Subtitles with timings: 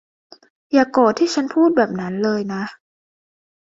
[0.71, 2.63] อย่าโกรธที่ฉันพูดแบบนั้นเลยนะ